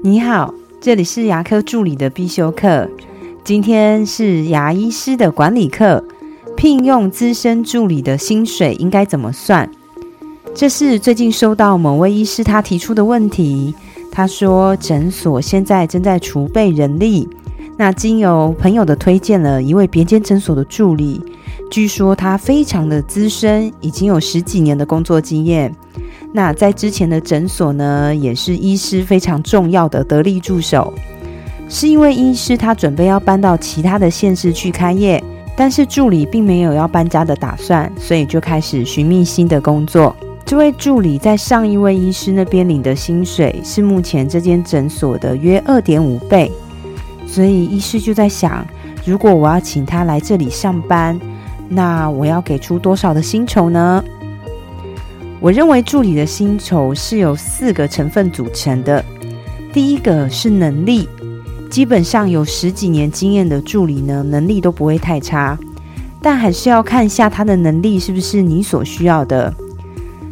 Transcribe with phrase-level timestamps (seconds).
[0.00, 2.88] 你好，这里是牙科助理的必修课。
[3.42, 6.04] 今天是牙医师的管理课。
[6.56, 9.68] 聘用资深助理的薪水应该怎么算？
[10.54, 13.74] 这是最近收到某位医师他提出的问题。
[14.12, 17.28] 他说，诊所现在正在储备人力。
[17.76, 21.20] 那经由朋友的推荐了一位别间诊所的助理，
[21.70, 25.74] 据说他非常的资深，已经有十几年的工作经验。
[26.32, 30.92] 那在之前的诊所呢，也是医师非常重要的得力助手。
[31.68, 35.22] 是因为医师他准备要搬到其他的县市去开业，
[35.56, 40.14] 但是助理并没有要搬家的打算，所以就开始寻觅新的工作。
[40.44, 46.50] 这位助理在上一位医师那边领的薪水是目前这间诊所的约二点五倍。
[47.26, 48.66] 所以医师就在想，
[49.04, 51.20] 如果我要请他来这里上班，
[51.68, 54.02] 那我要给出多少的薪酬呢？
[55.40, 59.04] 我认为助理的薪酬是由四个成分组成的。
[59.72, 61.08] 第一个是能力，
[61.70, 65.58] 基本上有十几年经验的助理呢，能力都不会太差，
[66.20, 69.54] 但还是要看一下他的能力是不是你所需要的。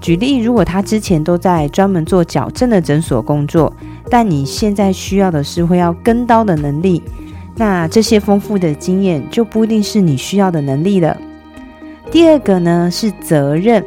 [0.00, 3.72] 举例，如果他之前都在专门做矫正的诊所工作。
[4.10, 7.02] 但你现在需要的是会要跟刀的能力，
[7.56, 11.14] 那这些丰富的经验就不一定是你需要的能力了。
[12.10, 13.84] 第二个呢是责任，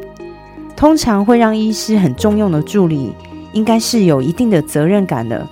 [0.81, 3.13] 通常会让医师很重用的助理，
[3.51, 5.47] 应该是有一定的责任感的。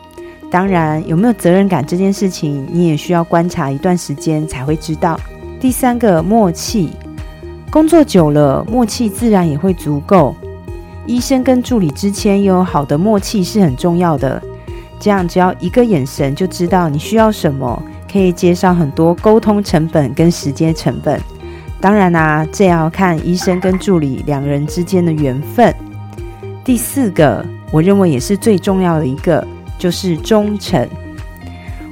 [0.50, 5.20] 当然，有没有责任感这件事情，你也需要观察一段时间才会知道。
[5.60, 6.90] 第三个默契，
[7.70, 10.36] 工作久了，默契自然也会足够。
[11.06, 14.42] 医生跟助理之间有好的默契是很重要的。
[15.00, 17.80] 这样只要一个眼神就知道你需要什么，
[18.12, 21.22] 可以减少很多沟通成本跟时间成本。
[21.82, 25.74] 当然啦，这要看医生跟助理两人之间的缘分。
[26.64, 29.46] 第四个，我认为也是最重要的一个，
[29.78, 30.88] 就是忠诚。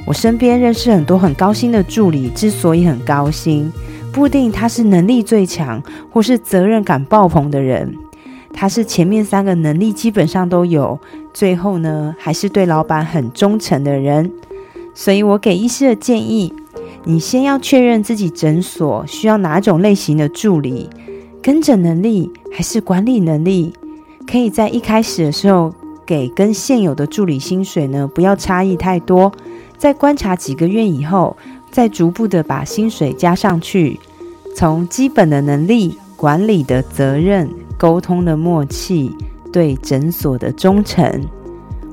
[0.05, 3.71] 我身边认识很多很高薪的助理，之所以很高薪，
[4.11, 5.81] 不一定他是能力最强
[6.11, 7.93] 或是责任感爆棚的人。
[8.53, 10.99] 他是前面三个能力基本上都有，
[11.33, 14.31] 最后呢还是对老板很忠诚的人。
[14.93, 16.53] 所以我给医师的建议，
[17.09, 20.89] 你先要确认自己诊所需要哪种类型的助理，
[21.41, 23.71] 跟诊能力还是管理能力，
[24.29, 25.73] 可以在一开始的时候
[26.05, 29.31] 给跟现有的助理薪水呢不要差异太多，
[29.77, 31.37] 在观察几个月以后，
[31.71, 33.97] 再逐步的把薪水加上去，
[34.53, 37.49] 从基本的能力、管理的责任。
[37.79, 39.15] 沟通的默契，
[39.53, 41.23] 对诊所的忠诚。